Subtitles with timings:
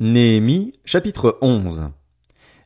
[0.00, 1.90] Néhémie, chapitre 11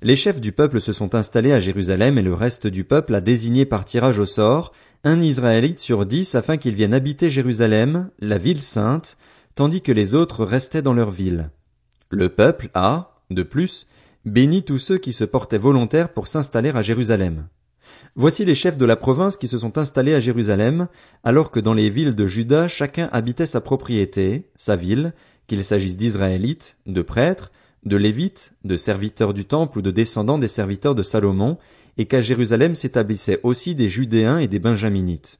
[0.02, 3.22] Les chefs du peuple se sont installés à Jérusalem et le reste du peuple a
[3.22, 4.72] désigné par tirage au sort
[5.02, 9.16] un Israélite sur dix afin qu'il vienne habiter Jérusalem, la ville sainte,
[9.54, 11.48] tandis que les autres restaient dans leur ville.
[12.10, 13.86] Le peuple a, de plus,
[14.26, 17.46] béni tous ceux qui se portaient volontaires pour s'installer à Jérusalem.
[18.14, 20.88] Voici les chefs de la province qui se sont installés à Jérusalem,
[21.24, 25.14] alors que dans les villes de Juda chacun habitait sa propriété, sa ville,
[25.46, 27.52] qu'il s'agisse d'Israélites, de prêtres,
[27.84, 31.58] de Lévites, de serviteurs du temple ou de descendants des serviteurs de Salomon,
[31.98, 35.38] et qu'à Jérusalem s'établissaient aussi des Judéens et des Benjaminites.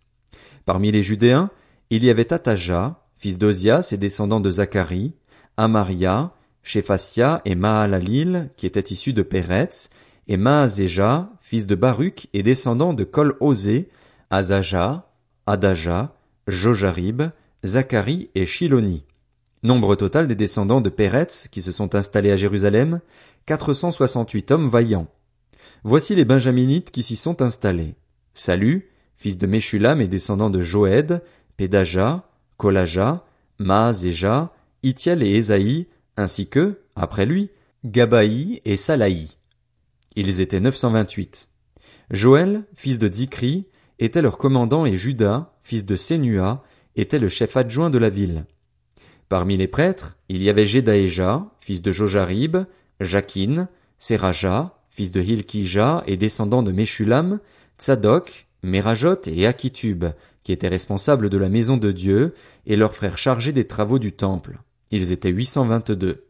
[0.67, 1.51] Parmi les Judéens,
[1.91, 5.15] il y avait Ataja, fils d'Ozias et descendant de Zacharie,
[5.57, 6.33] Amaria,
[6.63, 9.89] Shephasia et Mahalalil, qui étaient issus de Péretz,
[10.29, 13.89] et Maazéja, fils de Baruch et descendant de Kol-Osé,
[14.31, 15.11] Azaja,
[15.47, 16.15] Adaja,
[16.47, 17.23] Jojarib,
[17.65, 19.05] Zacharie et Shiloni.
[19.65, 23.01] Nombre total des descendants de Péretz qui se sont installés à Jérusalem,
[23.47, 25.07] 468 hommes vaillants.
[25.85, 27.95] Voici les Benjaminites qui s'y sont installés.
[28.35, 31.23] Salut, fils de Meshulam et descendant de Joed,
[31.57, 33.25] Pédaja, Kolaja,
[33.61, 37.51] Maazéja, Itiel et Ésaïe, ainsi que, après lui,
[37.85, 39.37] Gabaï et Salaï.
[40.17, 41.49] Ils étaient 928.
[42.11, 43.67] Joël, fils de Dikri,
[44.01, 46.65] était leur commandant et Judas, fils de Sénua,
[46.97, 48.45] était le chef adjoint de la ville.
[49.33, 52.67] Parmi les prêtres, il y avait Jedaéja, fils de Jojarib,
[53.01, 53.67] Jakin,
[53.99, 57.41] Seraja, fils de Hilkija et descendant de Meshulam,
[57.79, 60.05] Tzadok, Merajot et Akitub,
[60.43, 62.35] qui étaient responsables de la maison de Dieu,
[62.67, 64.59] et leurs frères chargés des travaux du temple.
[64.91, 66.27] Ils étaient 822.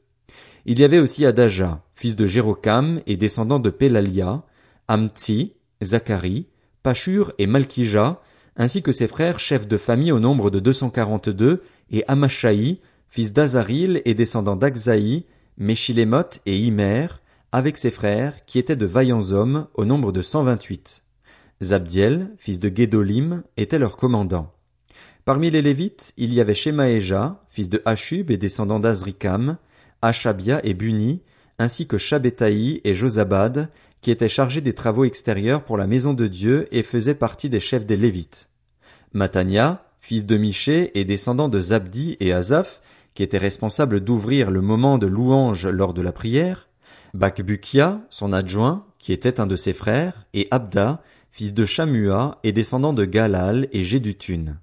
[0.67, 4.45] Il y avait aussi Adaja, fils de Jérocam et descendant de Pelalia,
[4.87, 6.47] Amtsi, Zacharie,
[6.85, 8.21] Pashur et Malkija,
[8.57, 12.79] ainsi que ses frères chefs de famille au nombre de 242, et Amashaï,
[13.13, 15.27] fils d'Azaril et descendant d'Akzaï,
[15.59, 17.09] Meshilemoth et Imer,
[17.53, 21.05] avec ses frères, qui étaient de vaillants hommes, au nombre de 128.
[21.63, 24.51] Zabdiel, fils de Guédolim, était leur commandant.
[25.27, 29.59] Parmi les Lévites, il y avait Shemaéja, fils de Hashub et descendant d'Azrikam,
[30.01, 31.21] Achabia et Buni,
[31.59, 33.69] ainsi que Shabetaï et Josabad,
[34.01, 37.61] qui étaient chargés des travaux extérieurs pour la maison de Dieu et faisaient partie des
[37.61, 38.49] chefs des Lévites.
[39.13, 42.81] Matania, fils de Miché et descendant de Zabdi et Azaph,
[43.15, 46.69] qui étaient responsables d'ouvrir le moment de louange lors de la prière,
[47.15, 52.53] Bakbukia, son adjoint, qui était un de ses frères, et Abda, fils de Shamua et
[52.53, 54.59] descendant de Galal et Gédutun.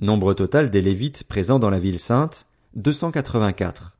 [0.00, 3.96] Nombre total des Lévites présents dans la ville sainte, 284.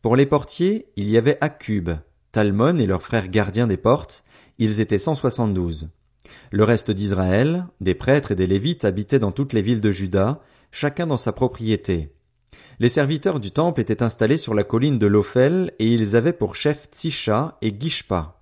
[0.00, 1.90] Pour les portiers, il y avait Akub,
[2.32, 4.24] Talmon et leurs frères gardiens des portes,
[4.58, 5.88] ils étaient 172.
[6.50, 10.40] Le reste d'Israël, des prêtres et des Lévites habitaient dans toutes les villes de Juda,
[10.70, 12.15] chacun dans sa propriété.
[12.78, 16.56] Les serviteurs du temple étaient installés sur la colline de l'Ophel et ils avaient pour
[16.56, 18.40] chef Tsisha et Gishpa.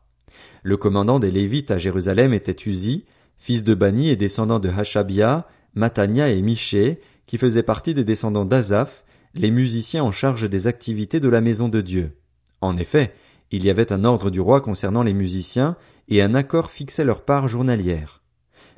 [0.63, 3.05] Le commandant des Lévites à Jérusalem était Uzi,
[3.37, 8.45] fils de Bani et descendant de Hashabia, Matania et Miché, qui faisaient partie des descendants
[8.45, 9.05] d'Azaph,
[9.35, 12.17] les musiciens en charge des activités de la maison de Dieu.
[12.61, 13.13] En effet,
[13.51, 15.77] il y avait un ordre du roi concernant les musiciens,
[16.09, 18.23] et un accord fixait leur part journalière.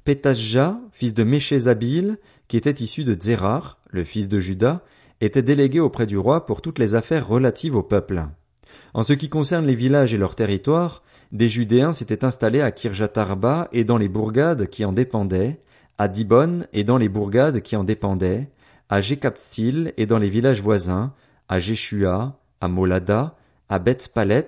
[0.04, 2.18] Pétasja, fils de Méchézabil,
[2.48, 4.82] qui était issu de Zérar, le fils de Judas,
[5.20, 8.24] était délégué auprès du roi pour toutes les affaires relatives au peuple.
[8.94, 13.68] En ce qui concerne les villages et leurs territoires, des Judéens s'étaient installés à Kirjatarba
[13.72, 15.60] et dans les bourgades qui en dépendaient,
[15.98, 18.48] à Dibon et dans les bourgades qui en dépendaient,
[18.88, 21.12] à Jekapstil et dans les villages voisins,
[21.48, 23.34] à Jeshua, à Molada,
[23.68, 24.46] à Beth Palet,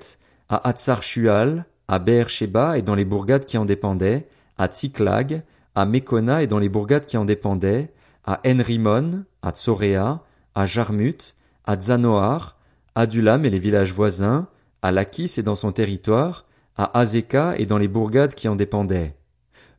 [0.49, 5.43] à Hatzar Shual, à Beersheba et dans les bourgades qui en dépendaient, à Tsiklag,
[5.75, 7.93] à Mekona et dans les bourgades qui en dépendaient,
[8.25, 10.23] à Enrimon, à Tsorea,
[10.59, 11.37] à Jarmut,
[11.67, 12.59] à Zanoar,
[12.97, 14.49] à Dulam et les villages voisins,
[14.83, 16.47] à Lakis et dans son territoire,
[16.77, 19.15] à Azeka et dans les bourgades qui en dépendaient.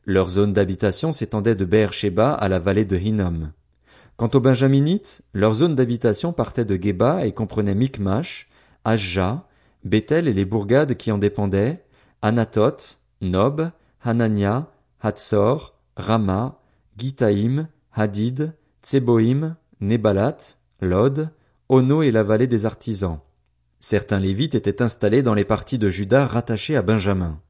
[0.06, 3.52] Leur zone d'habitation s'étendait de Beersheba à la vallée de Hinnom.
[4.16, 8.48] Quant aux Benjaminites, leur zone d'habitation partait de Geba et comprenait Mikmash,
[8.86, 9.44] Ajja,
[9.84, 11.84] Bethel et les bourgades qui en dépendaient,
[12.22, 13.70] Anatot, Nob,
[14.02, 14.72] Hanania,
[15.02, 16.58] Hatzor, Rama,
[16.96, 21.30] Gitaïm, Hadid, Tseboïm, Nebalat, Lod,
[21.68, 23.20] Ono et la vallée des artisans.
[23.80, 27.40] Certains Lévites étaient installés dans les parties de Juda rattachées à Benjamin.